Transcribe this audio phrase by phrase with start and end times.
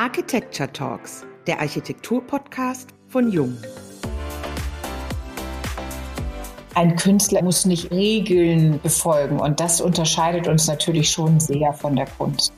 [0.00, 3.54] Architecture Talks, der Architektur-Podcast von Jung.
[6.74, 12.06] Ein Künstler muss nicht Regeln befolgen und das unterscheidet uns natürlich schon sehr von der
[12.06, 12.54] Kunst.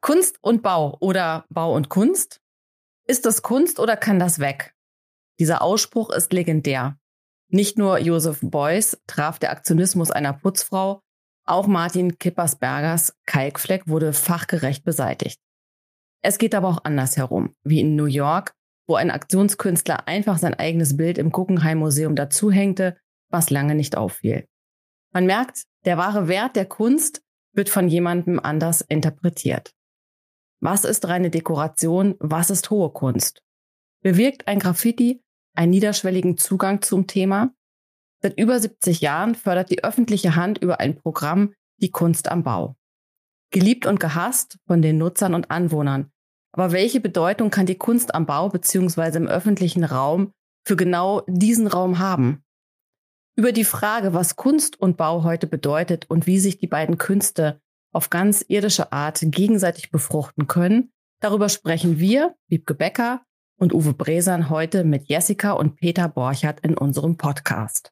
[0.00, 2.40] Kunst und Bau oder Bau und Kunst?
[3.04, 4.76] Ist das Kunst oder kann das weg?
[5.40, 6.98] Dieser Ausspruch ist legendär.
[7.48, 11.02] Nicht nur Joseph Beuys traf der Aktionismus einer Putzfrau,
[11.44, 15.40] auch Martin Kippersbergers Kalkfleck wurde fachgerecht beseitigt.
[16.22, 18.54] Es geht aber auch andersherum, wie in New York,
[18.86, 22.96] wo ein Aktionskünstler einfach sein eigenes Bild im Guggenheim Museum dazuhängte,
[23.28, 24.46] was lange nicht auffiel.
[25.12, 29.74] Man merkt, der wahre Wert der Kunst wird von jemandem anders interpretiert.
[30.60, 32.14] Was ist reine Dekoration?
[32.20, 33.42] Was ist hohe Kunst?
[34.00, 35.22] Bewirkt ein Graffiti
[35.54, 37.52] einen niederschwelligen Zugang zum Thema?
[38.22, 42.76] Seit über 70 Jahren fördert die öffentliche Hand über ein Programm die Kunst am Bau.
[43.50, 46.10] Geliebt und gehasst von den Nutzern und Anwohnern.
[46.52, 49.16] Aber welche Bedeutung kann die Kunst am Bau bzw.
[49.16, 50.32] im öffentlichen Raum
[50.66, 52.44] für genau diesen Raum haben?
[53.36, 57.60] Über die Frage, was Kunst und Bau heute bedeutet und wie sich die beiden Künste
[57.90, 63.24] auf ganz irdische Art gegenseitig befruchten können, darüber sprechen wir, Wiebke Becker
[63.56, 67.90] und Uwe Bresan heute mit Jessica und Peter Borchert in unserem Podcast.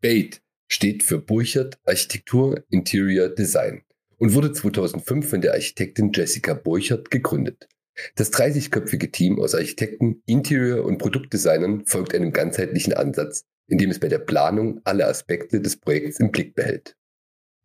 [0.00, 3.82] BATE steht für Burchert Architektur Interior Design
[4.24, 7.68] und wurde 2005 von der Architektin Jessica Burchert gegründet.
[8.16, 14.00] Das 30-köpfige Team aus Architekten, Interior- und Produktdesignern folgt einem ganzheitlichen Ansatz, in dem es
[14.00, 16.96] bei der Planung alle Aspekte des Projekts im Blick behält.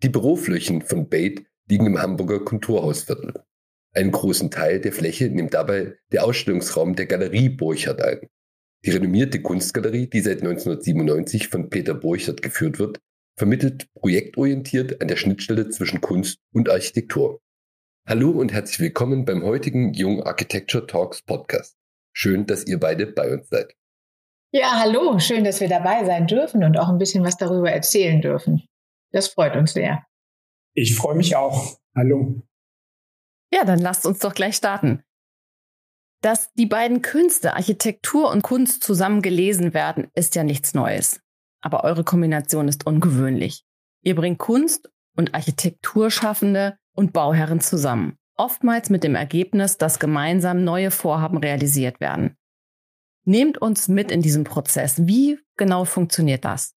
[0.03, 3.35] Die Büroflächen von BATE liegen im Hamburger Kulturhausviertel.
[3.93, 8.27] Einen großen Teil der Fläche nimmt dabei der Ausstellungsraum der Galerie Burchert ein.
[8.83, 12.99] Die renommierte Kunstgalerie, die seit 1997 von Peter Burchert geführt wird,
[13.39, 17.39] vermittelt projektorientiert an der Schnittstelle zwischen Kunst und Architektur.
[18.05, 21.77] Hallo und herzlich willkommen beim heutigen Jung Architecture Talks Podcast.
[22.11, 23.73] Schön, dass ihr beide bei uns seid.
[24.51, 28.19] Ja, hallo, schön, dass wir dabei sein dürfen und auch ein bisschen was darüber erzählen
[28.19, 28.65] dürfen.
[29.13, 30.05] Das freut uns sehr.
[30.73, 31.77] Ich freue mich auch.
[31.95, 32.41] Hallo.
[33.53, 35.01] Ja, dann lasst uns doch gleich starten.
[36.21, 41.21] Dass die beiden Künste, Architektur und Kunst zusammen gelesen werden, ist ja nichts Neues.
[41.61, 43.63] Aber eure Kombination ist ungewöhnlich.
[44.01, 48.15] Ihr bringt Kunst und Architekturschaffende und Bauherren zusammen.
[48.37, 52.37] Oftmals mit dem Ergebnis, dass gemeinsam neue Vorhaben realisiert werden.
[53.25, 55.05] Nehmt uns mit in diesem Prozess.
[55.05, 56.73] Wie genau funktioniert das?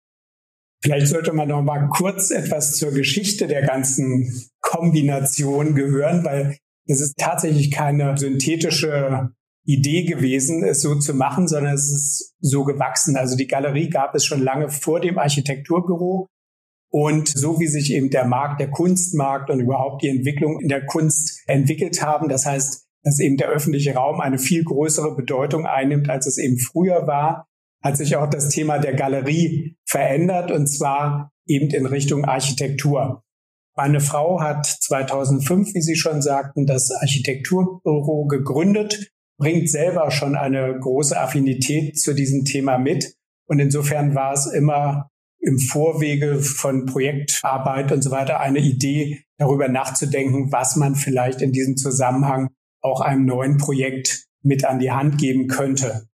[0.83, 7.01] Vielleicht sollte man noch mal kurz etwas zur Geschichte der ganzen Kombination gehören, weil es
[7.01, 9.31] ist tatsächlich keine synthetische
[9.65, 13.17] Idee gewesen, es so zu machen, sondern es ist so gewachsen.
[13.17, 16.29] Also die Galerie gab es schon lange vor dem Architekturbüro.
[16.91, 20.85] Und so wie sich eben der Markt, der Kunstmarkt und überhaupt die Entwicklung in der
[20.85, 26.11] Kunst entwickelt haben, das heißt, dass eben der öffentliche Raum eine viel größere Bedeutung einnimmt,
[26.11, 27.47] als es eben früher war,
[27.83, 33.25] hat sich auch das Thema der Galerie verändert und zwar eben in Richtung Architektur.
[33.75, 40.79] Meine Frau hat 2005, wie Sie schon sagten, das Architekturbüro gegründet, bringt selber schon eine
[40.79, 43.17] große Affinität zu diesem Thema mit.
[43.49, 45.11] Und insofern war es immer
[45.41, 51.51] im Vorwege von Projektarbeit und so weiter eine Idee, darüber nachzudenken, was man vielleicht in
[51.51, 52.51] diesem Zusammenhang
[52.83, 56.07] auch einem neuen Projekt mit an die Hand geben könnte.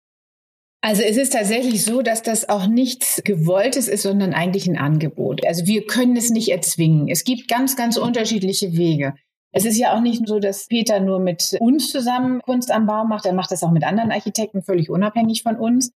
[0.80, 5.46] Also es ist tatsächlich so, dass das auch nichts Gewolltes ist, sondern eigentlich ein Angebot.
[5.46, 7.08] Also wir können es nicht erzwingen.
[7.08, 9.12] Es gibt ganz, ganz unterschiedliche Wege.
[9.52, 13.04] Es ist ja auch nicht so, dass Peter nur mit uns zusammen Kunst am Bau
[13.04, 13.24] macht.
[13.24, 15.92] Er macht das auch mit anderen Architekten, völlig unabhängig von uns.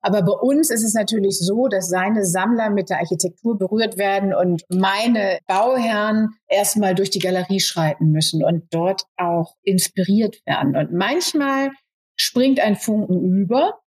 [0.00, 4.34] Aber bei uns ist es natürlich so, dass seine Sammler mit der Architektur berührt werden
[4.34, 10.76] und meine Bauherren erstmal durch die Galerie schreiten müssen und dort auch inspiriert werden.
[10.76, 11.70] Und manchmal
[12.16, 13.80] springt ein Funken über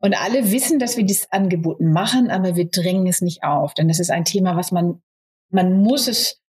[0.00, 3.72] und alle wissen, dass wir dieses Angebot machen, aber wir drängen es nicht auf.
[3.74, 5.00] Denn das ist ein Thema, was man,
[5.48, 6.40] man muss es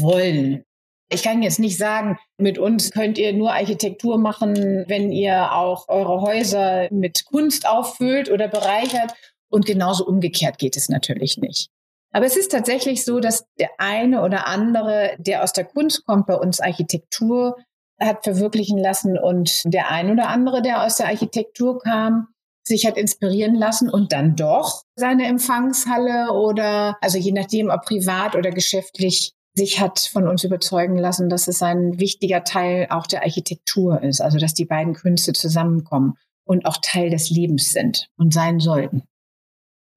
[0.00, 0.65] wollen.
[1.08, 5.88] Ich kann jetzt nicht sagen, mit uns könnt ihr nur Architektur machen, wenn ihr auch
[5.88, 9.14] eure Häuser mit Kunst auffüllt oder bereichert.
[9.48, 11.70] Und genauso umgekehrt geht es natürlich nicht.
[12.12, 16.26] Aber es ist tatsächlich so, dass der eine oder andere, der aus der Kunst kommt,
[16.26, 17.56] bei uns Architektur
[18.00, 22.28] hat verwirklichen lassen und der ein oder andere, der aus der Architektur kam,
[22.66, 28.34] sich hat inspirieren lassen und dann doch seine Empfangshalle oder, also je nachdem, ob privat
[28.34, 33.22] oder geschäftlich, sich hat von uns überzeugen lassen, dass es ein wichtiger Teil auch der
[33.22, 34.20] Architektur ist.
[34.20, 39.02] Also, dass die beiden Künste zusammenkommen und auch Teil des Lebens sind und sein sollten.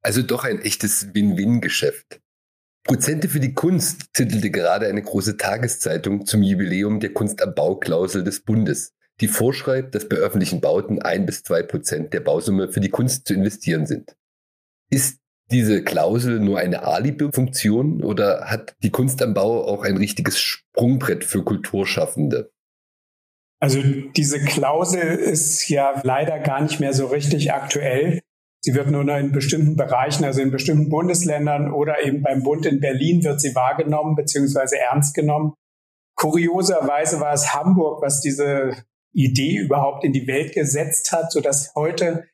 [0.02, 2.22] Also doch ein echtes Win-Win-Geschäft.
[2.86, 8.24] Prozente für die Kunst titelte gerade eine große Tageszeitung zum Jubiläum der Kunst am Bauklausel
[8.24, 12.80] des Bundes, die vorschreibt, dass bei öffentlichen Bauten ein bis zwei Prozent der Bausumme für
[12.80, 14.16] die Kunst zu investieren sind.
[14.90, 15.19] Ist
[15.52, 21.24] diese Klausel nur eine Alibi-Funktion oder hat die Kunst am Bau auch ein richtiges Sprungbrett
[21.24, 22.52] für Kulturschaffende?
[23.62, 23.82] Also
[24.16, 28.22] diese Klausel ist ja leider gar nicht mehr so richtig aktuell.
[28.62, 32.66] Sie wird nur noch in bestimmten Bereichen, also in bestimmten Bundesländern oder eben beim Bund
[32.66, 34.76] in Berlin wird sie wahrgenommen bzw.
[34.92, 35.54] ernst genommen.
[36.16, 38.74] Kurioserweise war es Hamburg, was diese
[39.14, 42.26] Idee überhaupt in die Welt gesetzt hat, sodass heute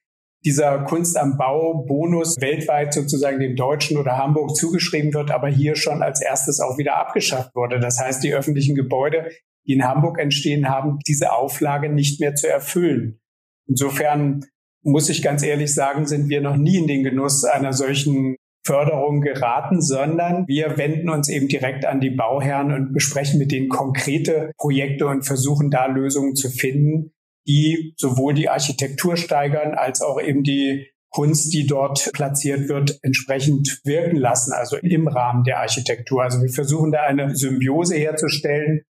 [0.45, 5.75] dieser Kunst am Bau Bonus weltweit sozusagen den Deutschen oder Hamburg zugeschrieben wird, aber hier
[5.75, 7.79] schon als erstes auch wieder abgeschafft wurde.
[7.79, 9.31] Das heißt, die öffentlichen Gebäude,
[9.65, 13.19] die in Hamburg entstehen, haben diese Auflage nicht mehr zu erfüllen.
[13.67, 14.45] Insofern
[14.83, 19.21] muss ich ganz ehrlich sagen, sind wir noch nie in den Genuss einer solchen Förderung
[19.21, 24.51] geraten, sondern wir wenden uns eben direkt an die Bauherren und besprechen mit denen konkrete
[24.57, 27.11] Projekte und versuchen da Lösungen zu finden,
[27.47, 33.79] die sowohl die Architektur steigern als auch eben die Kunst, die dort platziert wird, entsprechend
[33.85, 36.23] wirken lassen, also im Rahmen der Architektur.
[36.23, 38.81] Also wir versuchen da eine Symbiose herzustellen,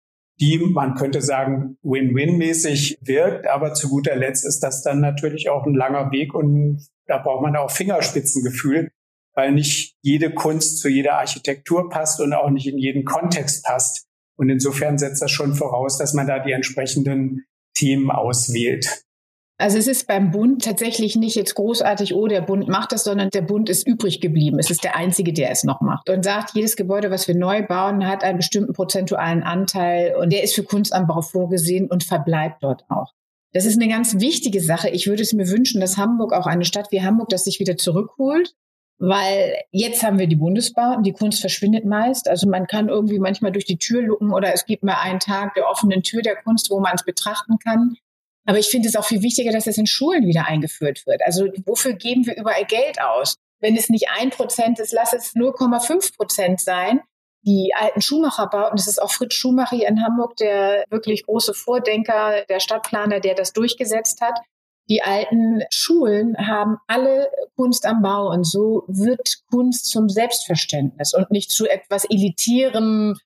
[0.41, 5.67] die, man könnte sagen, Win-Win-mäßig wirkt, aber zu guter Letzt ist das dann natürlich auch
[5.67, 8.91] ein langer Weg und da braucht man auch Fingerspitzengefühl,
[9.35, 14.07] weil nicht jede Kunst zu jeder Architektur passt und auch nicht in jeden Kontext passt.
[14.37, 19.05] Und insofern setzt das schon voraus, dass man da die entsprechenden Themen auswählt.
[19.57, 23.31] Also es ist beim Bund tatsächlich nicht jetzt großartig, oh, der Bund macht das, sondern
[23.31, 24.59] der Bund ist übrig geblieben.
[24.59, 26.11] Es ist der Einzige, der es noch macht.
[26.11, 30.43] Und sagt, jedes Gebäude, was wir neu bauen, hat einen bestimmten prozentualen Anteil und der
[30.43, 33.13] ist für Kunstanbau vorgesehen und verbleibt dort auch.
[33.53, 34.89] Das ist eine ganz wichtige Sache.
[34.91, 37.77] Ich würde es mir wünschen, dass Hamburg, auch eine Stadt wie Hamburg, das sich wieder
[37.77, 38.57] zurückholt
[38.99, 42.29] weil jetzt haben wir die Bundesbahn, die Kunst verschwindet meist.
[42.29, 45.55] Also man kann irgendwie manchmal durch die Tür lucken oder es gibt mal einen Tag
[45.55, 47.97] der offenen Tür der Kunst, wo man es betrachten kann.
[48.47, 51.23] Aber ich finde es auch viel wichtiger, dass es in Schulen wieder eingeführt wird.
[51.25, 53.37] Also wofür geben wir überall Geld aus?
[53.61, 57.01] Wenn es nicht ein Prozent ist, lass es 0,5 Prozent sein.
[57.47, 62.45] Die alten Schuhmacherbauten, das ist auch Fritz Schumacher hier in Hamburg, der wirklich große Vordenker,
[62.49, 64.39] der Stadtplaner, der das durchgesetzt hat
[64.89, 71.31] die alten Schulen haben alle Kunst am Bau und so wird Kunst zum Selbstverständnis und
[71.31, 73.17] nicht zu etwas Elitierem,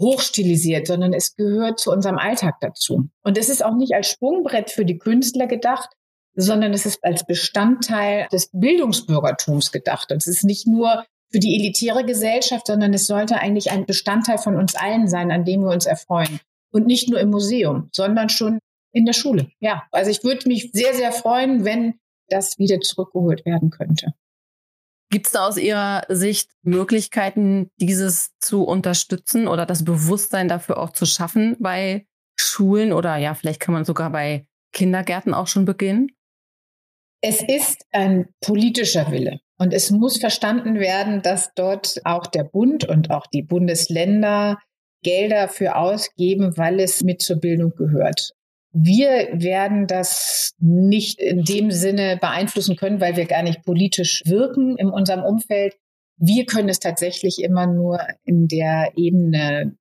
[0.00, 3.08] hochstilisiert, sondern es gehört zu unserem Alltag dazu.
[3.22, 5.90] Und es ist auch nicht als Sprungbrett für die Künstler gedacht,
[6.34, 10.10] sondern es ist als Bestandteil des Bildungsbürgertums gedacht.
[10.10, 14.38] Und es ist nicht nur für die elitäre Gesellschaft, sondern es sollte eigentlich ein Bestandteil
[14.38, 16.40] von uns allen sein, an dem wir uns erfreuen.
[16.72, 18.58] Und nicht nur im Museum, sondern schon
[18.92, 19.50] in der Schule.
[19.60, 21.94] Ja, also ich würde mich sehr, sehr freuen, wenn
[22.28, 24.14] das wieder zurückgeholt werden könnte.
[25.10, 30.90] Gibt es da aus Ihrer Sicht Möglichkeiten, dieses zu unterstützen oder das Bewusstsein dafür auch
[30.90, 32.06] zu schaffen bei
[32.38, 36.08] Schulen oder ja, vielleicht kann man sogar bei Kindergärten auch schon beginnen?
[37.22, 42.84] Es ist ein politischer Wille und es muss verstanden werden, dass dort auch der Bund
[42.84, 44.58] und auch die Bundesländer
[45.02, 48.32] Gelder für ausgeben, weil es mit zur Bildung gehört.
[48.72, 54.76] Wir werden das nicht in dem Sinne beeinflussen können, weil wir gar nicht politisch wirken
[54.76, 55.76] in unserem Umfeld.
[56.16, 59.76] Wir können es tatsächlich immer nur in der Ebene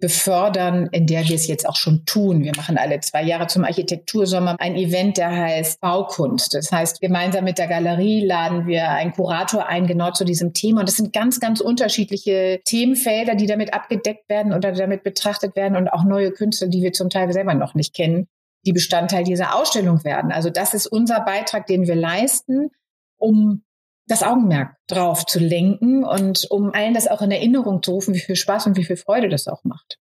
[0.00, 2.44] befördern, in der wir es jetzt auch schon tun.
[2.44, 6.52] Wir machen alle zwei Jahre zum Architektursommer ein Event, der heißt Baukunst.
[6.52, 10.80] Das heißt, gemeinsam mit der Galerie laden wir einen Kurator ein, genau zu diesem Thema.
[10.80, 15.76] Und das sind ganz, ganz unterschiedliche Themenfelder, die damit abgedeckt werden oder damit betrachtet werden
[15.76, 18.28] und auch neue Künstler, die wir zum Teil selber noch nicht kennen
[18.64, 20.32] die Bestandteil dieser Ausstellung werden.
[20.32, 22.70] Also das ist unser Beitrag, den wir leisten,
[23.16, 23.64] um
[24.06, 28.20] das Augenmerk drauf zu lenken und um allen das auch in Erinnerung zu rufen, wie
[28.20, 29.98] viel Spaß und wie viel Freude das auch macht.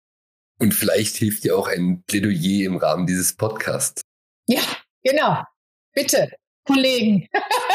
[0.59, 4.03] Und vielleicht hilft dir auch ein Plädoyer im Rahmen dieses Podcasts.
[4.47, 4.63] Ja,
[5.03, 5.43] genau.
[5.93, 6.31] Bitte,
[6.65, 7.29] Kollegen.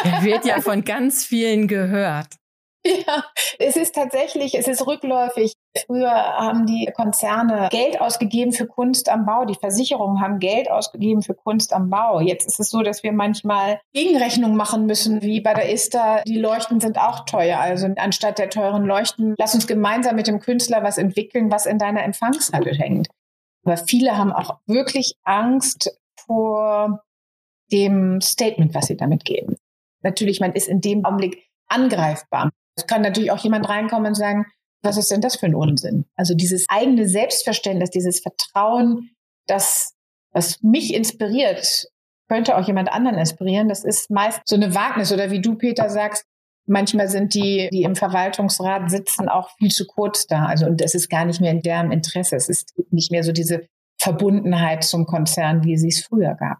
[0.03, 2.27] Er wird ja von ganz vielen gehört.
[2.85, 3.25] Ja,
[3.59, 5.51] es ist tatsächlich, es ist rückläufig.
[5.85, 9.45] Früher haben die Konzerne Geld ausgegeben für Kunst am Bau.
[9.45, 12.19] Die Versicherungen haben Geld ausgegeben für Kunst am Bau.
[12.19, 16.21] Jetzt ist es so, dass wir manchmal Gegenrechnung machen müssen, wie bei der ISTA.
[16.23, 17.59] Die Leuchten sind auch teuer.
[17.59, 21.77] Also anstatt der teuren Leuchten, lass uns gemeinsam mit dem Künstler was entwickeln, was in
[21.77, 23.07] deiner Empfangshalle hängt.
[23.65, 27.01] Aber viele haben auch wirklich Angst vor
[27.71, 29.55] dem Statement, was sie damit geben.
[30.03, 32.51] Natürlich, man ist in dem Augenblick angreifbar.
[32.75, 34.45] Es kann natürlich auch jemand reinkommen und sagen,
[34.87, 36.05] was ist denn das für ein Unsinn?
[36.15, 39.11] Also dieses eigene Selbstverständnis, dieses Vertrauen,
[39.45, 39.93] das,
[40.31, 41.87] was mich inspiriert,
[42.29, 43.69] könnte auch jemand anderen inspirieren.
[43.69, 46.25] Das ist meist so eine Wagnis oder wie du, Peter, sagst,
[46.65, 50.45] manchmal sind die, die im Verwaltungsrat sitzen, auch viel zu kurz da.
[50.45, 52.35] Also und es ist gar nicht mehr in deren Interesse.
[52.35, 53.67] Es ist nicht mehr so diese
[53.99, 56.59] Verbundenheit zum Konzern, wie sie es früher gab.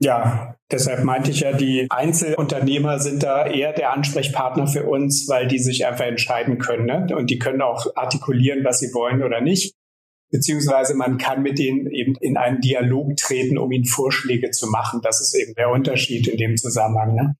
[0.00, 5.48] Ja, deshalb meinte ich ja, die Einzelunternehmer sind da eher der Ansprechpartner für uns, weil
[5.48, 6.86] die sich einfach entscheiden können.
[6.86, 7.16] Ne?
[7.16, 9.74] Und die können auch artikulieren, was sie wollen oder nicht.
[10.30, 15.00] Beziehungsweise man kann mit denen eben in einen Dialog treten, um ihnen Vorschläge zu machen.
[15.02, 17.14] Das ist eben der Unterschied in dem Zusammenhang.
[17.14, 17.36] Ne?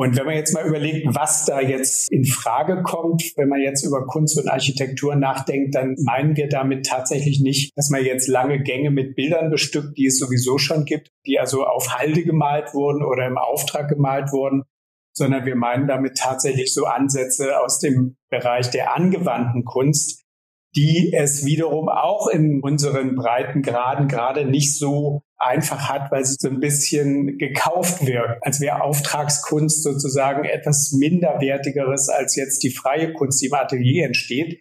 [0.00, 3.84] Und wenn man jetzt mal überlegt, was da jetzt in Frage kommt, wenn man jetzt
[3.84, 8.62] über Kunst und Architektur nachdenkt, dann meinen wir damit tatsächlich nicht, dass man jetzt lange
[8.62, 13.04] Gänge mit Bildern bestückt, die es sowieso schon gibt, die also auf Halde gemalt wurden
[13.04, 14.62] oder im Auftrag gemalt wurden,
[15.12, 20.24] sondern wir meinen damit tatsächlich so Ansätze aus dem Bereich der angewandten Kunst,
[20.76, 26.48] die es wiederum auch in unseren Breitengraden gerade nicht so einfach hat, weil sie so
[26.48, 33.40] ein bisschen gekauft wird, als wäre Auftragskunst sozusagen etwas minderwertigeres als jetzt die freie Kunst,
[33.40, 34.60] die im Atelier entsteht.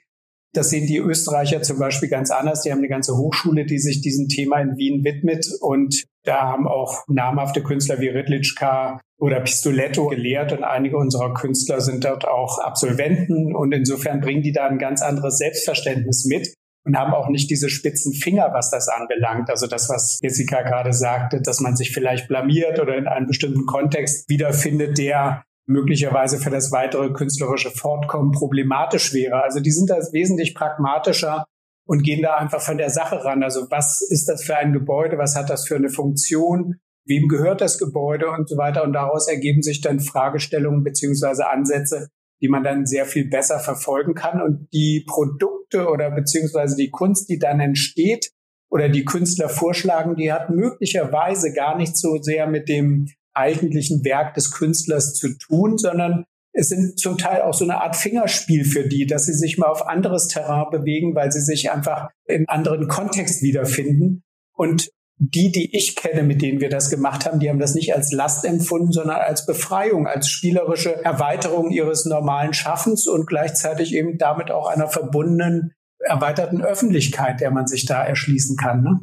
[0.54, 2.64] Das sehen die Österreicher zum Beispiel ganz anders.
[2.64, 5.48] Die haben eine ganze Hochschule, die sich diesem Thema in Wien widmet.
[5.62, 10.52] Und da haben auch namhafte Künstler wie Ridlitschka oder Pistoletto gelehrt.
[10.52, 13.56] Und einige unserer Künstler sind dort auch Absolventen.
[13.56, 16.52] Und insofern bringen die da ein ganz anderes Selbstverständnis mit
[16.86, 19.50] und haben auch nicht diese spitzen Finger, was das anbelangt.
[19.50, 23.66] Also das, was Jessica gerade sagte, dass man sich vielleicht blamiert oder in einem bestimmten
[23.66, 29.44] Kontext wiederfindet, der möglicherweise für das weitere künstlerische Fortkommen problematisch wäre.
[29.44, 31.46] Also die sind da wesentlich pragmatischer
[31.86, 33.44] und gehen da einfach von der Sache ran.
[33.44, 35.18] Also was ist das für ein Gebäude?
[35.18, 36.76] Was hat das für eine Funktion?
[37.06, 38.84] Wem gehört das Gebäude und so weiter?
[38.84, 42.10] Und daraus ergeben sich dann Fragestellungen beziehungsweise Ansätze,
[42.42, 44.42] die man dann sehr viel besser verfolgen kann.
[44.42, 48.32] Und die Produkte oder beziehungsweise die Kunst, die dann entsteht
[48.70, 54.34] oder die Künstler vorschlagen, die hat möglicherweise gar nicht so sehr mit dem eigentlichen Werk
[54.34, 58.88] des Künstlers zu tun, sondern es sind zum Teil auch so eine Art Fingerspiel für
[58.88, 62.88] die, dass sie sich mal auf anderes Terrain bewegen, weil sie sich einfach in anderen
[62.88, 64.24] Kontext wiederfinden.
[64.54, 64.90] Und
[65.22, 68.14] die, die ich kenne, mit denen wir das gemacht haben, die haben das nicht als
[68.14, 74.50] Last empfunden, sondern als Befreiung, als spielerische Erweiterung ihres normalen Schaffens und gleichzeitig eben damit
[74.50, 78.82] auch einer verbundenen, erweiterten Öffentlichkeit, der man sich da erschließen kann.
[78.82, 79.00] Ne?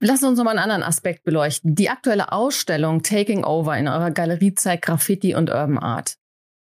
[0.00, 1.74] Lass uns noch mal einen anderen Aspekt beleuchten.
[1.74, 6.16] Die aktuelle Ausstellung Taking Over in eurer Galerie zeigt Graffiti und Urban Art.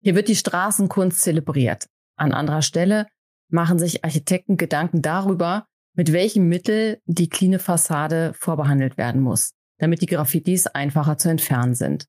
[0.02, 1.88] Hier wird die Straßenkunst zelebriert.
[2.16, 3.06] An anderer Stelle
[3.50, 10.02] machen sich Architekten Gedanken darüber, mit welchem Mittel die cleane Fassade vorbehandelt werden muss, damit
[10.02, 12.06] die Graffitis einfacher zu entfernen sind.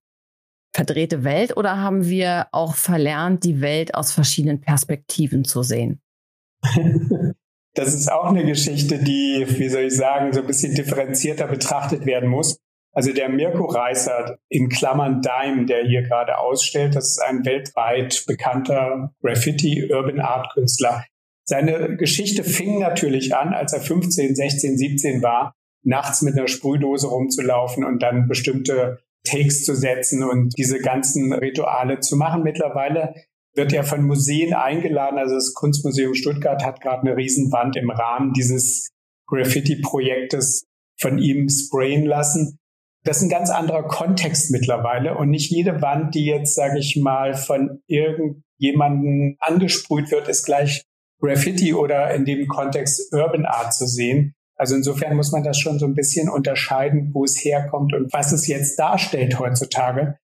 [0.74, 6.02] Verdrehte Welt oder haben wir auch verlernt, die Welt aus verschiedenen Perspektiven zu sehen?
[7.74, 12.06] Das ist auch eine Geschichte, die, wie soll ich sagen, so ein bisschen differenzierter betrachtet
[12.06, 12.60] werden muss.
[12.94, 18.26] Also der Mirko Reißer in Klammern Dime, der hier gerade ausstellt, das ist ein weltweit
[18.28, 21.06] bekannter Graffiti-Urban Art Künstler.
[21.52, 25.54] Seine Geschichte fing natürlich an, als er 15, 16, 17 war,
[25.84, 32.00] nachts mit einer Sprühdose rumzulaufen und dann bestimmte Takes zu setzen und diese ganzen Rituale
[32.00, 32.44] zu machen.
[32.44, 33.16] Mittlerweile
[33.54, 35.20] wird er von Museen eingeladen.
[35.20, 38.90] Also das Kunstmuseum Stuttgart hat gerade eine Riesenwand im Rahmen dieses
[39.28, 40.64] Graffiti-Projektes
[41.02, 42.60] von ihm sprayen lassen.
[43.04, 46.96] Das ist ein ganz anderer Kontext mittlerweile und nicht jede Wand, die jetzt, sage ich
[46.96, 50.86] mal, von irgendjemanden angesprüht wird, ist gleich
[51.22, 54.34] Graffiti oder in dem Kontext Urban Art zu sehen.
[54.56, 58.32] Also insofern muss man das schon so ein bisschen unterscheiden, wo es herkommt und was
[58.32, 60.18] es jetzt darstellt heutzutage.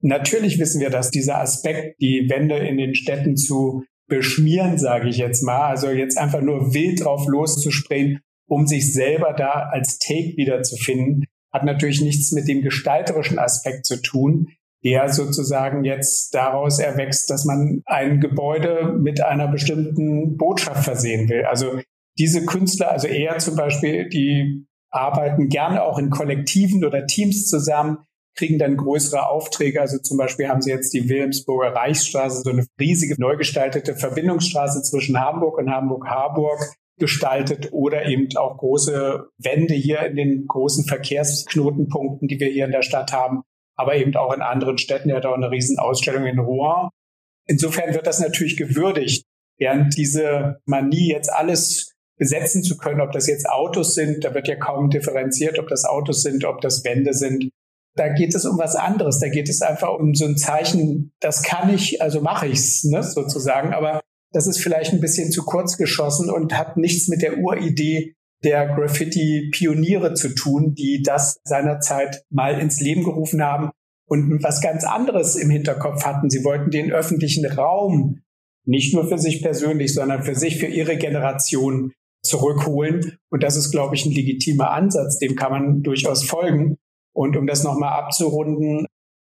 [0.00, 5.16] Natürlich wissen wir, dass dieser Aspekt, die Wände in den Städten zu beschmieren, sage ich
[5.16, 10.36] jetzt mal, also jetzt einfach nur wild drauf loszuspringen, um sich selber da als Take
[10.36, 14.48] wiederzufinden, hat natürlich nichts mit dem gestalterischen Aspekt zu tun,
[14.84, 21.44] der sozusagen jetzt daraus erwächst, dass man ein Gebäude mit einer bestimmten Botschaft versehen will.
[21.44, 21.80] Also
[22.18, 27.98] diese Künstler, also er zum Beispiel, die arbeiten gerne auch in Kollektiven oder Teams zusammen,
[28.36, 29.80] kriegen dann größere Aufträge.
[29.80, 34.82] Also zum Beispiel haben sie jetzt die Wilhelmsburger Reichsstraße, so eine riesige neu gestaltete Verbindungsstraße
[34.82, 36.58] zwischen Hamburg und Hamburg-Harburg
[36.98, 42.72] gestaltet oder eben auch große Wände hier in den großen Verkehrsknotenpunkten, die wir hier in
[42.72, 43.42] der Stadt haben
[43.82, 45.10] aber eben auch in anderen Städten.
[45.10, 46.88] Er hat auch eine Riesenausstellung in Rouen.
[47.46, 49.24] Insofern wird das natürlich gewürdigt,
[49.58, 54.46] während diese Manie jetzt alles besetzen zu können, ob das jetzt Autos sind, da wird
[54.46, 57.50] ja kaum differenziert, ob das Autos sind, ob das Wände sind.
[57.96, 59.18] Da geht es um was anderes.
[59.18, 63.02] Da geht es einfach um so ein Zeichen, das kann ich, also mache ich's, ne,
[63.02, 63.74] sozusagen.
[63.74, 68.14] Aber das ist vielleicht ein bisschen zu kurz geschossen und hat nichts mit der Uridee
[68.44, 73.70] der Graffiti-Pioniere zu tun, die das seinerzeit mal ins Leben gerufen haben
[74.06, 76.28] und was ganz anderes im Hinterkopf hatten.
[76.28, 78.20] Sie wollten den öffentlichen Raum
[78.64, 83.16] nicht nur für sich persönlich, sondern für sich, für ihre Generation zurückholen.
[83.30, 86.76] Und das ist, glaube ich, ein legitimer Ansatz, dem kann man durchaus folgen.
[87.14, 88.86] Und um das nochmal abzurunden,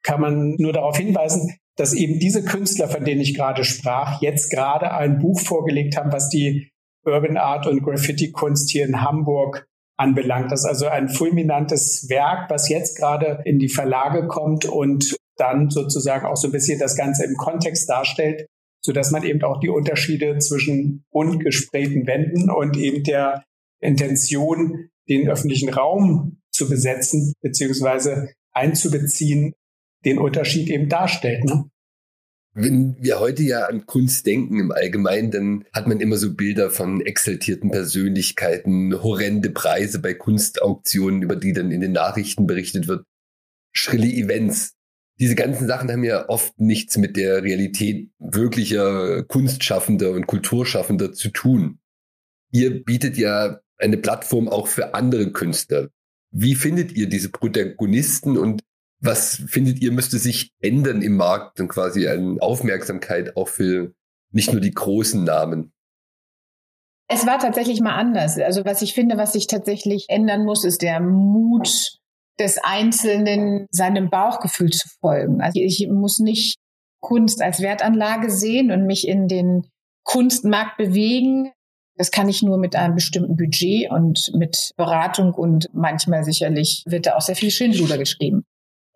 [0.02, 4.50] kann man nur darauf hinweisen, dass eben diese Künstler, von denen ich gerade sprach, jetzt
[4.50, 6.70] gerade ein Buch vorgelegt haben, was die
[7.08, 10.52] Urban Art und Graffiti-Kunst hier in Hamburg anbelangt.
[10.52, 15.70] Das ist also ein fulminantes Werk, was jetzt gerade in die Verlage kommt und dann
[15.70, 18.46] sozusagen auch so ein bisschen das Ganze im Kontext darstellt,
[18.80, 23.44] so dass man eben auch die Unterschiede zwischen bunt gesprayten Wänden und eben der
[23.80, 29.54] Intention, den öffentlichen Raum zu besetzen beziehungsweise einzubeziehen,
[30.04, 31.44] den Unterschied eben darstellt.
[31.44, 31.70] Ne?
[32.60, 36.72] Wenn wir heute ja an Kunst denken im Allgemeinen, dann hat man immer so Bilder
[36.72, 43.04] von exaltierten Persönlichkeiten, horrende Preise bei Kunstauktionen, über die dann in den Nachrichten berichtet wird,
[43.72, 44.74] schrille Events.
[45.20, 51.28] Diese ganzen Sachen haben ja oft nichts mit der Realität wirklicher Kunstschaffender und Kulturschaffender zu
[51.28, 51.78] tun.
[52.50, 55.90] Ihr bietet ja eine Plattform auch für andere Künstler.
[56.32, 58.64] Wie findet ihr diese Protagonisten und
[59.00, 63.94] was findet ihr, müsste sich ändern im Markt und quasi eine Aufmerksamkeit auch für
[64.32, 65.72] nicht nur die großen Namen?
[67.08, 68.38] Es war tatsächlich mal anders.
[68.38, 71.98] Also was ich finde, was sich tatsächlich ändern muss, ist der Mut
[72.38, 75.40] des Einzelnen, seinem Bauchgefühl zu folgen.
[75.40, 76.56] Also ich muss nicht
[77.00, 79.66] Kunst als Wertanlage sehen und mich in den
[80.04, 81.50] Kunstmarkt bewegen.
[81.96, 87.06] Das kann ich nur mit einem bestimmten Budget und mit Beratung und manchmal sicherlich wird
[87.06, 88.44] da auch sehr viel Schindluder geschrieben.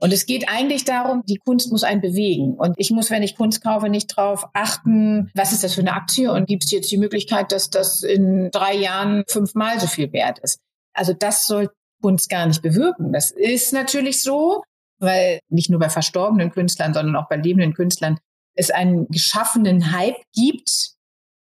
[0.02, 2.54] Und es geht eigentlich darum, die Kunst muss einen bewegen.
[2.54, 5.92] Und ich muss, wenn ich Kunst kaufe, nicht drauf achten, was ist das für eine
[5.92, 10.12] Aktie und gibt es jetzt die Möglichkeit, dass das in drei Jahren fünfmal so viel
[10.12, 10.58] wert ist.
[10.92, 11.70] Also das soll
[12.02, 13.12] Kunst gar nicht bewirken.
[13.12, 14.64] Das ist natürlich so,
[14.98, 18.18] weil nicht nur bei verstorbenen Künstlern, sondern auch bei lebenden Künstlern
[18.56, 20.96] es einen geschaffenen Hype gibt.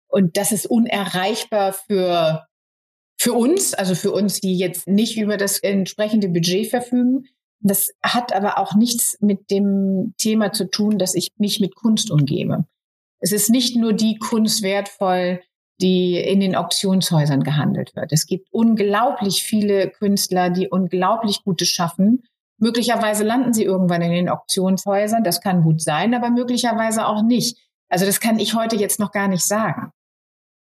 [0.08, 2.46] Und das ist unerreichbar für,
[3.20, 7.26] für uns, also für uns, die jetzt nicht über das entsprechende Budget verfügen.
[7.64, 12.12] Das hat aber auch nichts mit dem Thema zu tun, dass ich mich mit Kunst
[12.12, 12.66] umgebe.
[13.20, 15.42] Es ist nicht nur die Kunst wertvoll,
[15.82, 18.12] die in den Auktionshäusern gehandelt wird.
[18.12, 22.24] Es gibt unglaublich viele Künstler, die unglaublich Gutes schaffen.
[22.58, 25.24] Möglicherweise landen sie irgendwann in den Auktionshäusern.
[25.24, 27.58] Das kann gut sein, aber möglicherweise auch nicht.
[27.90, 29.92] Also das kann ich heute jetzt noch gar nicht sagen.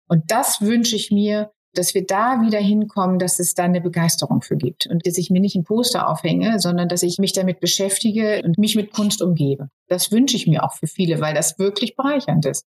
[0.08, 4.42] Und das wünsche ich mir dass wir da wieder hinkommen, dass es da eine Begeisterung
[4.42, 7.60] für gibt und dass ich mir nicht ein Poster aufhänge, sondern dass ich mich damit
[7.60, 9.70] beschäftige und mich mit Kunst umgebe.
[9.88, 12.66] Das wünsche ich mir auch für viele, weil das wirklich bereichernd ist.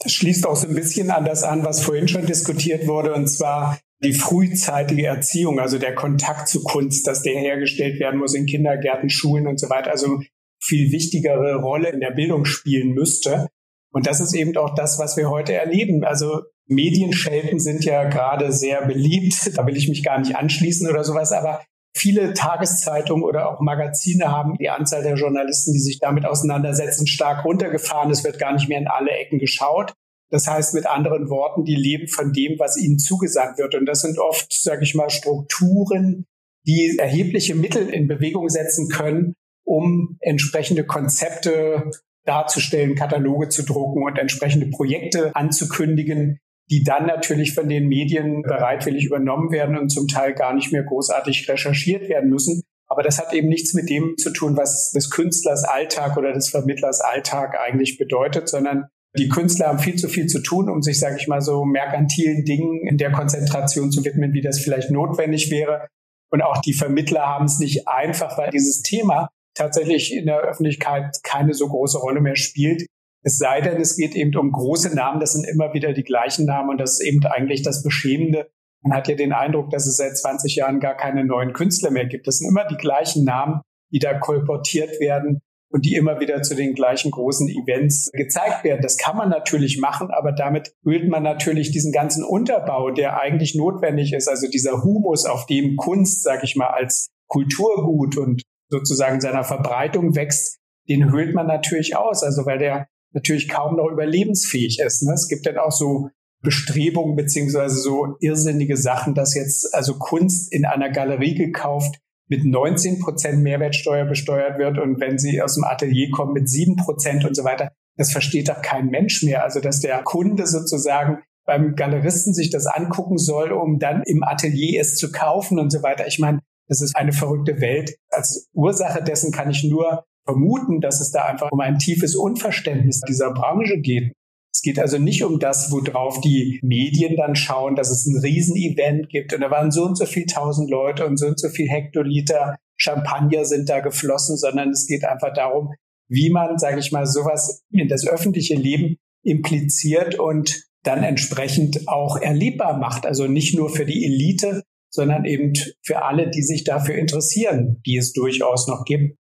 [0.00, 3.28] Das schließt auch so ein bisschen an das an, was vorhin schon diskutiert wurde, und
[3.28, 8.46] zwar die frühzeitige Erziehung, also der Kontakt zu Kunst, dass der hergestellt werden muss in
[8.46, 10.20] Kindergärten, Schulen und so weiter, also
[10.60, 13.48] viel wichtigere Rolle in der Bildung spielen müsste.
[13.96, 16.04] Und das ist eben auch das, was wir heute erleben.
[16.04, 19.56] Also Medienschelten sind ja gerade sehr beliebt.
[19.56, 21.32] Da will ich mich gar nicht anschließen oder sowas.
[21.32, 21.62] Aber
[21.96, 27.46] viele Tageszeitungen oder auch Magazine haben die Anzahl der Journalisten, die sich damit auseinandersetzen, stark
[27.46, 28.10] runtergefahren.
[28.10, 29.94] Es wird gar nicht mehr in alle Ecken geschaut.
[30.28, 33.74] Das heißt mit anderen Worten, die leben von dem, was ihnen zugesandt wird.
[33.74, 36.26] Und das sind oft, sage ich mal, Strukturen,
[36.66, 39.32] die erhebliche Mittel in Bewegung setzen können,
[39.64, 41.92] um entsprechende Konzepte
[42.26, 46.38] darzustellen, Kataloge zu drucken und entsprechende Projekte anzukündigen,
[46.70, 50.82] die dann natürlich von den Medien bereitwillig übernommen werden und zum Teil gar nicht mehr
[50.82, 52.62] großartig recherchiert werden müssen.
[52.88, 56.50] Aber das hat eben nichts mit dem zu tun, was des Künstlers Alltag oder des
[56.50, 58.86] Vermittlers Alltag eigentlich bedeutet, sondern
[59.18, 62.44] die Künstler haben viel zu viel zu tun, um sich, sage ich mal, so merkantilen
[62.44, 65.86] Dingen in der Konzentration zu widmen, wie das vielleicht notwendig wäre.
[66.30, 71.16] Und auch die Vermittler haben es nicht einfach, weil dieses Thema tatsächlich in der Öffentlichkeit
[71.22, 72.86] keine so große Rolle mehr spielt.
[73.22, 76.46] Es sei denn, es geht eben um große Namen, das sind immer wieder die gleichen
[76.46, 78.48] Namen und das ist eben eigentlich das Beschämende.
[78.82, 82.06] Man hat ja den Eindruck, dass es seit 20 Jahren gar keine neuen Künstler mehr
[82.06, 82.28] gibt.
[82.28, 85.40] Das sind immer die gleichen Namen, die da kolportiert werden
[85.70, 88.82] und die immer wieder zu den gleichen großen Events gezeigt werden.
[88.82, 93.54] Das kann man natürlich machen, aber damit ölt man natürlich diesen ganzen Unterbau, der eigentlich
[93.54, 99.20] notwendig ist, also dieser Humus, auf dem Kunst, sag ich mal, als Kulturgut und sozusagen
[99.20, 102.22] seiner Verbreitung wächst, den höhlt man natürlich aus.
[102.22, 105.02] Also weil der natürlich kaum noch überlebensfähig ist.
[105.02, 105.14] Ne?
[105.14, 106.10] Es gibt dann auch so
[106.42, 111.98] Bestrebungen beziehungsweise so irrsinnige Sachen, dass jetzt also Kunst in einer Galerie gekauft
[112.28, 116.76] mit 19 Prozent Mehrwertsteuer besteuert wird und wenn sie aus dem Atelier kommen mit 7
[116.76, 117.72] Prozent und so weiter.
[117.96, 119.42] Das versteht doch kein Mensch mehr.
[119.42, 124.80] Also dass der Kunde sozusagen beim Galeristen sich das angucken soll, um dann im Atelier
[124.80, 126.06] es zu kaufen und so weiter.
[126.06, 127.96] Ich meine, Das ist eine verrückte Welt.
[128.10, 133.00] Als Ursache dessen kann ich nur vermuten, dass es da einfach um ein tiefes Unverständnis
[133.02, 134.12] dieser Branche geht.
[134.52, 139.08] Es geht also nicht um das, worauf die Medien dann schauen, dass es ein Riesenevent
[139.10, 141.68] gibt und da waren so und so viel tausend Leute und so und so viel
[141.68, 145.74] Hektoliter Champagner sind da geflossen, sondern es geht einfach darum,
[146.08, 152.16] wie man, sage ich mal, sowas in das öffentliche Leben impliziert und dann entsprechend auch
[152.16, 153.06] erlebbar macht.
[153.06, 154.62] Also nicht nur für die Elite,
[154.96, 159.16] sondern eben für alle, die sich dafür interessieren, die es durchaus noch gibt.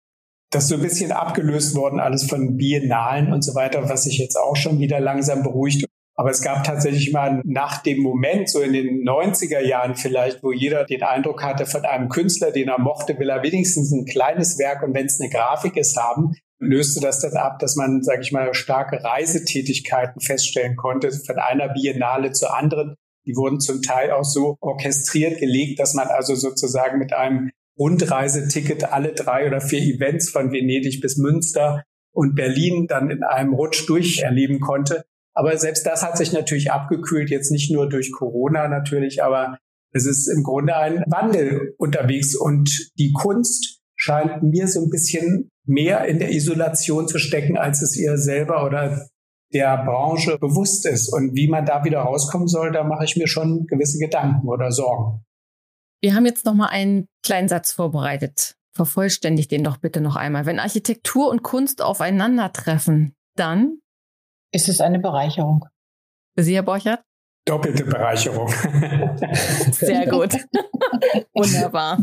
[0.51, 4.19] Das ist so ein bisschen abgelöst worden, alles von Biennalen und so weiter, was sich
[4.19, 5.85] jetzt auch schon wieder langsam beruhigt.
[6.15, 10.51] Aber es gab tatsächlich mal nach dem Moment, so in den 90er Jahren vielleicht, wo
[10.51, 14.59] jeder den Eindruck hatte, von einem Künstler, den er mochte, will er wenigstens ein kleines
[14.59, 18.21] Werk und wenn es eine Grafik ist, haben, löste das dann ab, dass man, sage
[18.21, 22.95] ich mal, starke Reisetätigkeiten feststellen konnte, von einer Biennale zur anderen.
[23.25, 28.85] Die wurden zum Teil auch so orchestriert gelegt, dass man also sozusagen mit einem Rundreiseticket
[28.85, 33.87] alle drei oder vier Events von Venedig bis Münster und Berlin dann in einem Rutsch
[33.87, 35.03] durcherleben konnte.
[35.33, 39.57] Aber selbst das hat sich natürlich abgekühlt, jetzt nicht nur durch Corona natürlich, aber
[39.91, 45.49] es ist im Grunde ein Wandel unterwegs und die Kunst scheint mir so ein bisschen
[45.65, 49.07] mehr in der Isolation zu stecken, als es ihr selber oder
[49.53, 51.13] der Branche bewusst ist.
[51.13, 54.71] Und wie man da wieder rauskommen soll, da mache ich mir schon gewisse Gedanken oder
[54.71, 55.23] Sorgen.
[56.01, 58.55] Wir haben jetzt noch mal einen kleinen Satz vorbereitet.
[58.75, 60.45] Vervollständigt den doch bitte noch einmal.
[60.45, 63.79] Wenn Architektur und Kunst aufeinandertreffen, dann
[64.51, 65.65] ist es eine Bereicherung.
[66.35, 67.01] Für Sie, Herr Borchert?
[67.45, 68.47] Doppelte Bereicherung.
[69.71, 70.33] Sehr gut.
[71.33, 71.99] Wunderbar.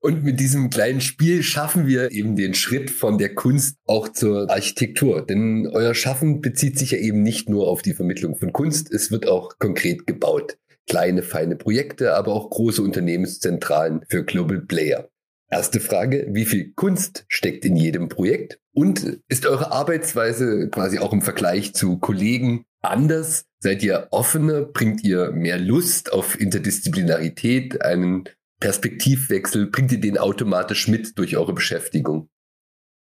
[0.00, 4.50] Und mit diesem kleinen Spiel schaffen wir eben den Schritt von der Kunst auch zur
[4.50, 5.24] Architektur.
[5.26, 9.10] Denn euer Schaffen bezieht sich ja eben nicht nur auf die Vermittlung von Kunst, es
[9.10, 10.56] wird auch konkret gebaut.
[10.86, 15.10] Kleine, feine Projekte, aber auch große Unternehmenszentralen für Global Player.
[15.50, 18.58] Erste Frage, wie viel Kunst steckt in jedem Projekt?
[18.72, 23.47] Und ist eure Arbeitsweise quasi auch im Vergleich zu Kollegen anders?
[23.60, 24.62] Seid ihr offener?
[24.62, 28.24] Bringt ihr mehr Lust auf Interdisziplinarität, einen
[28.60, 29.66] Perspektivwechsel?
[29.66, 32.28] Bringt ihr den automatisch mit durch eure Beschäftigung?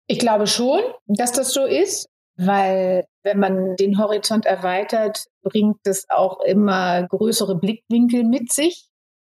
[0.06, 6.06] Ich glaube schon, dass das so ist, weil wenn man den Horizont erweitert, bringt es
[6.08, 8.88] auch immer größere Blickwinkel mit sich.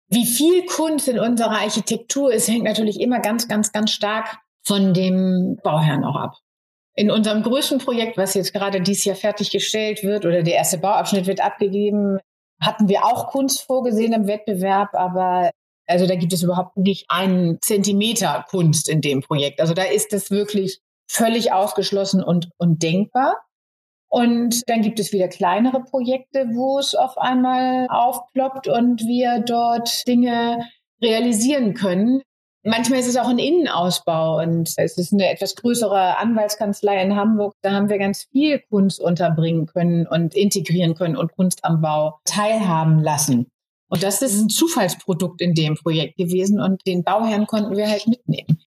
[0.10, 4.94] Wie viel Kunst in unserer Architektur ist, hängt natürlich immer ganz, ganz, ganz stark von
[4.94, 6.43] dem Bauherrn auch ab.
[6.96, 11.26] In unserem größten Projekt, was jetzt gerade dieses Jahr fertiggestellt wird oder der erste Bauabschnitt
[11.26, 12.20] wird abgegeben,
[12.62, 15.52] hatten wir auch Kunst vorgesehen im Wettbewerb, aber
[15.88, 19.60] also da gibt es überhaupt nicht einen Zentimeter Kunst in dem Projekt.
[19.60, 20.80] Also da ist es wirklich
[21.10, 23.36] völlig ausgeschlossen und, und denkbar.
[24.10, 30.08] Und dann gibt es wieder kleinere Projekte, wo es auf einmal aufploppt und wir dort
[30.08, 30.70] Dinge
[31.02, 32.22] realisieren können.
[32.66, 37.56] Manchmal ist es auch ein Innenausbau und es ist eine etwas größere Anwaltskanzlei in Hamburg.
[37.62, 42.20] Da haben wir ganz viel Kunst unterbringen können und integrieren können und Kunst am Bau
[42.24, 43.48] teilhaben lassen.
[43.90, 48.08] Und das ist ein Zufallsprodukt in dem Projekt gewesen und den Bauherrn konnten wir halt
[48.08, 48.62] mitnehmen.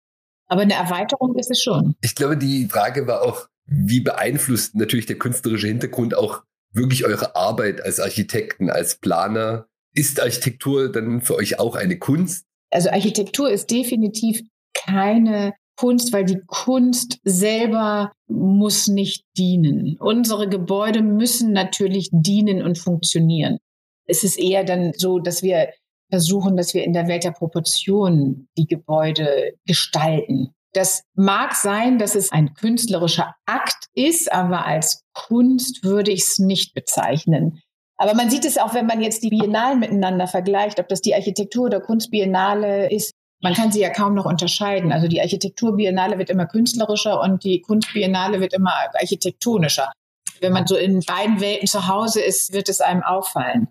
[0.47, 1.95] Aber eine Erweiterung ist es schon.
[2.01, 7.35] Ich glaube, die Frage war auch, wie beeinflusst natürlich der künstlerische Hintergrund auch wirklich eure
[7.35, 9.67] Arbeit als Architekten, als Planer?
[9.93, 12.45] Ist Architektur dann für euch auch eine Kunst?
[12.73, 14.41] Also Architektur ist definitiv
[14.73, 19.97] keine Kunst, weil die Kunst selber muss nicht dienen.
[19.99, 23.57] Unsere Gebäude müssen natürlich dienen und funktionieren.
[24.05, 25.69] Es ist eher dann so, dass wir
[26.09, 30.49] versuchen, dass wir in der Welt der Proportionen die Gebäude gestalten.
[30.73, 36.39] Das mag sein, dass es ein künstlerischer Akt ist, aber als Kunst würde ich es
[36.39, 37.61] nicht bezeichnen.
[37.97, 41.15] Aber man sieht es auch, wenn man jetzt die Biennalen miteinander vergleicht, ob das die
[41.15, 43.13] Architektur- oder Kunstbiennale ist.
[43.41, 44.91] Man kann sie ja kaum noch unterscheiden.
[44.91, 49.91] Also die Architekturbiennale wird immer künstlerischer und die Kunstbiennale wird immer architektonischer.
[50.39, 53.67] Wenn man so in beiden Welten zu Hause ist, wird es einem auffallen.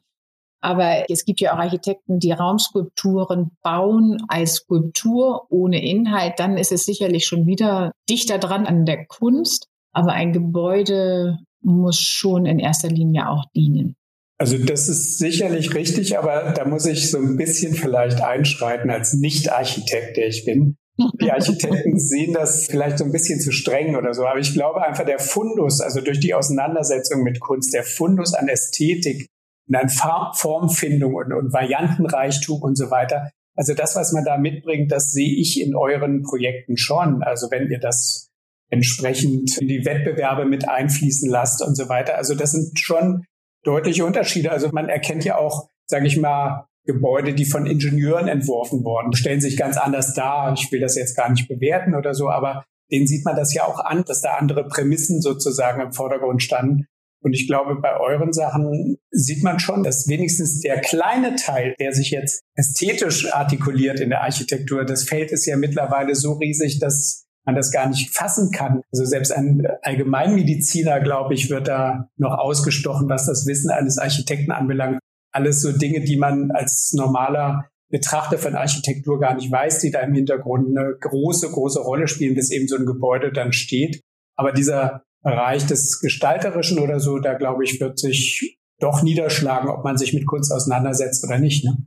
[0.62, 6.38] Aber es gibt ja auch Architekten, die Raumskulpturen bauen als Skulptur ohne Inhalt.
[6.38, 9.66] Dann ist es sicherlich schon wieder dichter dran an der Kunst.
[9.92, 13.96] Aber ein Gebäude muss schon in erster Linie auch dienen.
[14.42, 19.14] Also das ist sicherlich richtig, aber da muss ich so ein bisschen vielleicht einschreiten als
[19.14, 20.76] Nicht-Architekt, der ich bin.
[21.20, 24.84] Die Architekten sehen das vielleicht so ein bisschen zu streng oder so, aber ich glaube
[24.84, 29.28] einfach der Fundus, also durch die Auseinandersetzung mit Kunst, der Fundus an Ästhetik,
[29.68, 33.30] und an Formfindung und, und Variantenreichtum und so weiter.
[33.54, 37.22] Also das, was man da mitbringt, das sehe ich in euren Projekten schon.
[37.22, 38.28] Also wenn ihr das
[38.70, 42.16] entsprechend in die Wettbewerbe mit einfließen lasst und so weiter.
[42.16, 43.22] Also das sind schon
[43.64, 44.50] deutliche Unterschiede.
[44.50, 49.40] Also man erkennt ja auch, sage ich mal, Gebäude, die von Ingenieuren entworfen wurden, stellen
[49.40, 50.52] sich ganz anders dar.
[50.54, 53.64] Ich will das jetzt gar nicht bewerten oder so, aber denen sieht man das ja
[53.64, 56.86] auch an, dass da andere Prämissen sozusagen im Vordergrund standen.
[57.24, 61.92] Und ich glaube, bei euren Sachen sieht man schon, dass wenigstens der kleine Teil, der
[61.92, 67.26] sich jetzt ästhetisch artikuliert in der Architektur, das Feld ist ja mittlerweile so riesig, dass
[67.44, 68.82] man das gar nicht fassen kann.
[68.92, 74.52] Also selbst ein Allgemeinmediziner, glaube ich, wird da noch ausgestochen, was das Wissen eines Architekten
[74.52, 74.98] anbelangt.
[75.32, 80.00] Alles so Dinge, die man als normaler Betrachter von Architektur gar nicht weiß, die da
[80.00, 84.00] im Hintergrund eine große, große Rolle spielen, bis eben so ein Gebäude dann steht.
[84.36, 89.84] Aber dieser Bereich des Gestalterischen oder so, da glaube ich, wird sich doch niederschlagen, ob
[89.84, 91.64] man sich mit Kunst auseinandersetzt oder nicht.
[91.64, 91.86] Ne?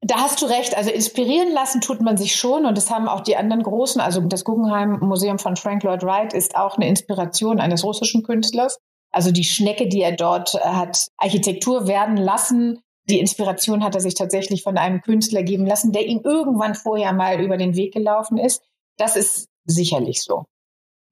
[0.00, 0.76] Da hast du recht.
[0.76, 4.00] Also inspirieren lassen tut man sich schon und das haben auch die anderen großen.
[4.00, 8.78] Also das Guggenheim Museum von Frank Lloyd Wright ist auch eine Inspiration eines russischen Künstlers.
[9.10, 12.80] Also die Schnecke, die er dort äh, hat Architektur werden lassen.
[13.08, 17.12] Die Inspiration hat er sich tatsächlich von einem Künstler geben lassen, der ihm irgendwann vorher
[17.12, 18.62] mal über den Weg gelaufen ist.
[18.98, 20.44] Das ist sicherlich so.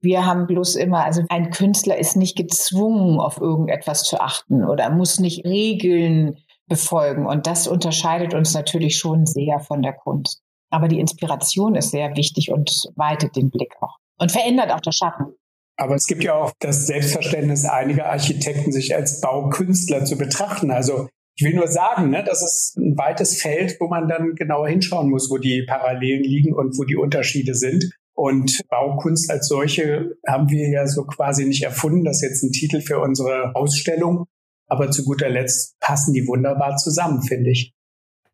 [0.03, 4.90] Wir haben bloß immer, also ein Künstler ist nicht gezwungen, auf irgendetwas zu achten oder
[4.90, 6.37] muss nicht Regeln
[6.68, 7.26] befolgen.
[7.26, 10.42] Und das unterscheidet uns natürlich schon sehr von der Kunst.
[10.70, 14.96] Aber die Inspiration ist sehr wichtig und weitet den Blick auch und verändert auch das
[14.96, 15.35] Schaffen.
[15.79, 20.70] Aber es gibt ja auch das Selbstverständnis einiger Architekten, sich als Baukünstler zu betrachten.
[20.70, 24.68] Also ich will nur sagen, ne, das ist ein weites Feld, wo man dann genauer
[24.68, 27.90] hinschauen muss, wo die Parallelen liegen und wo die Unterschiede sind.
[28.14, 32.05] Und Baukunst als solche haben wir ja so quasi nicht erfunden.
[32.05, 34.24] Das ist jetzt ein Titel für unsere Ausstellung.
[34.68, 37.74] Aber zu guter Letzt passen die wunderbar zusammen, finde ich.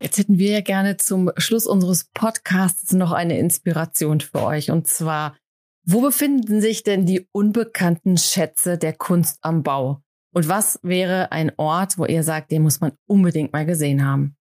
[0.01, 4.71] Jetzt hätten wir ja gerne zum Schluss unseres Podcasts noch eine Inspiration für euch.
[4.71, 5.37] Und zwar,
[5.85, 10.03] wo befinden sich denn die unbekannten Schätze der Kunst am Bau?
[10.35, 14.37] Und was wäre ein Ort, wo ihr sagt, den muss man unbedingt mal gesehen haben?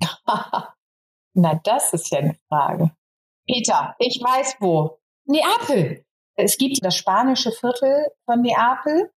[1.34, 2.90] Na, das ist ja eine Frage.
[3.46, 5.00] Peter, ich weiß wo.
[5.24, 6.04] Neapel.
[6.36, 9.10] Es gibt das spanische Viertel von Neapel.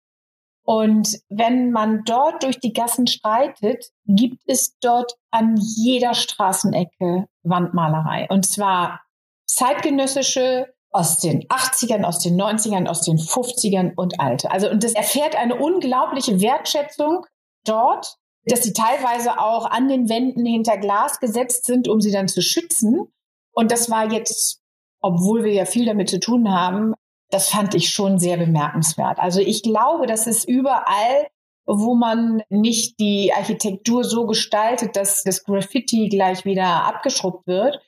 [0.63, 8.27] Und wenn man dort durch die Gassen streitet, gibt es dort an jeder Straßenecke Wandmalerei.
[8.29, 9.01] Und zwar
[9.45, 14.51] zeitgenössische aus den 80ern, aus den 90ern, aus den 50ern und alte.
[14.51, 17.25] Also, und das erfährt eine unglaubliche Wertschätzung
[17.65, 22.27] dort, dass sie teilweise auch an den Wänden hinter Glas gesetzt sind, um sie dann
[22.27, 23.07] zu schützen.
[23.53, 24.61] Und das war jetzt,
[24.99, 26.93] obwohl wir ja viel damit zu tun haben,
[27.31, 29.19] das fand ich schon sehr bemerkenswert.
[29.19, 31.27] Also ich glaube, dass es überall,
[31.65, 37.79] wo man nicht die Architektur so gestaltet, dass das Graffiti gleich wieder abgeschrubbt wird,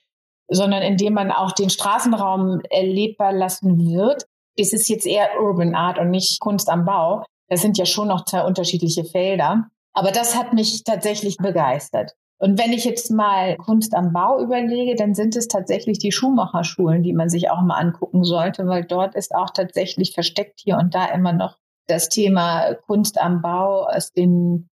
[0.47, 4.25] sondern indem man auch den Straßenraum erlebbar lassen wird,
[4.55, 7.23] ist es jetzt eher Urban Art und nicht Kunst am Bau.
[7.49, 9.67] Das sind ja schon noch zwei unterschiedliche Felder.
[9.93, 12.13] Aber das hat mich tatsächlich begeistert.
[12.43, 17.01] Und wenn ich jetzt mal Kunst am Bau überlege, dann sind es tatsächlich die Schuhmacherschulen,
[17.01, 20.93] die man sich auch mal angucken sollte, weil dort ist auch tatsächlich versteckt hier und
[20.93, 24.67] da immer noch das Thema Kunst am Bau aus den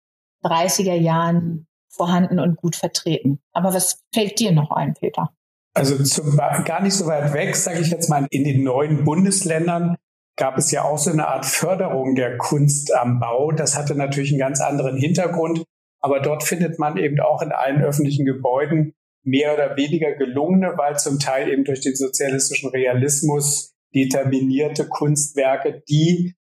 [0.44, 3.40] 30er Jahren vorhanden und gut vertreten.
[3.54, 5.30] Aber was fällt dir noch ein, Peter?
[5.76, 9.96] Also zum, gar nicht so weit weg, sage ich jetzt mal, in den neuen Bundesländern
[10.38, 13.52] gab es ja auch so eine Art Förderung der Kunst am Bau.
[13.52, 15.66] Das hatte natürlich einen ganz anderen Hintergrund.
[16.02, 20.98] Aber dort findet man eben auch in allen öffentlichen Gebäuden mehr oder weniger gelungene, weil
[20.98, 26.36] zum Teil eben durch den sozialistischen Realismus determinierte Kunstwerke, die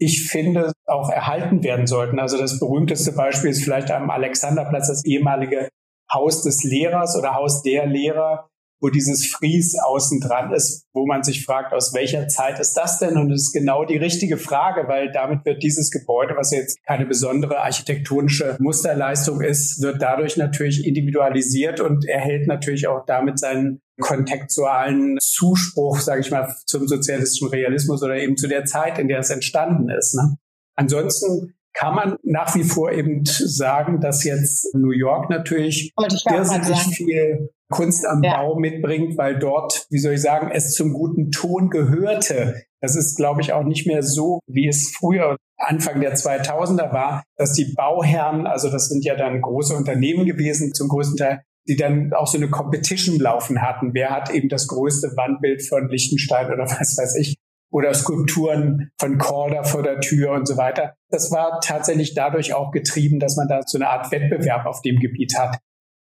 [0.00, 2.20] ich finde, auch erhalten werden sollten.
[2.20, 5.68] Also das berühmteste Beispiel ist vielleicht am Alexanderplatz das ehemalige
[6.12, 8.47] Haus des Lehrers oder Haus der Lehrer,
[8.80, 12.98] wo dieses Fries außen dran ist, wo man sich fragt, aus welcher Zeit ist das
[12.98, 13.16] denn?
[13.16, 17.06] Und es ist genau die richtige Frage, weil damit wird dieses Gebäude, was jetzt keine
[17.06, 25.18] besondere architektonische Musterleistung ist, wird dadurch natürlich individualisiert und erhält natürlich auch damit seinen kontextualen
[25.20, 29.30] Zuspruch, sage ich mal, zum sozialistischen Realismus oder eben zu der Zeit, in der es
[29.30, 30.14] entstanden ist.
[30.14, 30.36] Ne?
[30.76, 37.50] Ansonsten kann man nach wie vor eben sagen, dass jetzt New York natürlich irrsinnig viel
[37.70, 38.36] Kunst am ja.
[38.36, 42.62] Bau mitbringt, weil dort, wie soll ich sagen, es zum guten Ton gehörte.
[42.80, 47.24] Das ist, glaube ich, auch nicht mehr so, wie es früher Anfang der 2000er war,
[47.36, 51.76] dass die Bauherren, also das sind ja dann große Unternehmen gewesen zum größten Teil, die
[51.76, 53.92] dann auch so eine Competition laufen hatten.
[53.92, 57.36] Wer hat eben das größte Wandbild von Liechtenstein oder was weiß ich
[57.70, 60.94] oder Skulpturen von Korda vor der Tür und so weiter.
[61.10, 64.98] Das war tatsächlich dadurch auch getrieben, dass man da so eine Art Wettbewerb auf dem
[64.98, 65.58] Gebiet hat.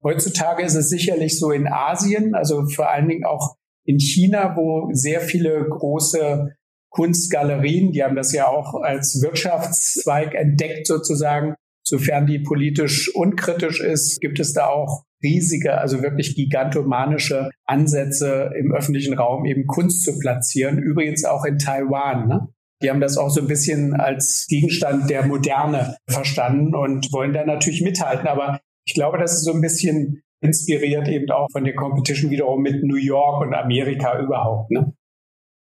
[0.03, 4.89] Heutzutage ist es sicherlich so in Asien, also vor allen Dingen auch in China, wo
[4.93, 6.55] sehr viele große
[6.89, 14.21] Kunstgalerien, die haben das ja auch als Wirtschaftszweig entdeckt sozusagen, Sofern die politisch unkritisch ist,
[14.21, 20.17] gibt es da auch riesige, also wirklich gigantomanische Ansätze im öffentlichen Raum eben Kunst zu
[20.19, 20.79] platzieren.
[20.79, 22.27] Übrigens auch in Taiwan.
[22.27, 22.47] Ne?
[22.81, 27.45] Die haben das auch so ein bisschen als Gegenstand der Moderne verstanden und wollen da
[27.45, 28.27] natürlich mithalten.
[28.27, 32.61] Aber ich glaube, das ist so ein bisschen inspiriert eben auch von der Competition wiederum
[32.61, 34.71] mit New York und Amerika überhaupt.
[34.71, 34.93] Ne?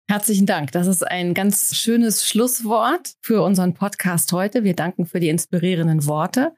[0.10, 0.72] Herzlichen Dank.
[0.72, 4.64] Das ist ein ganz schönes Schlusswort für unseren Podcast heute.
[4.64, 6.54] Wir danken für die inspirierenden Worte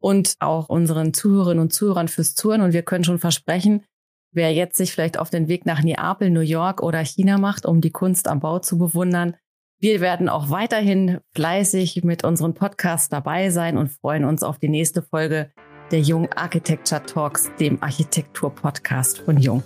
[0.00, 2.62] und auch unseren Zuhörerinnen und Zuhörern fürs Zuhören.
[2.62, 3.84] Und wir können schon versprechen,
[4.32, 7.80] wer jetzt sich vielleicht auf den Weg nach Neapel, New York oder China macht, um
[7.80, 9.36] die Kunst am Bau zu bewundern,
[9.82, 14.68] wir werden auch weiterhin fleißig mit unseren Podcasts dabei sein und freuen uns auf die
[14.68, 15.50] nächste Folge
[15.92, 19.62] der Jung Architecture Talks, dem Architektur-Podcast von Jung.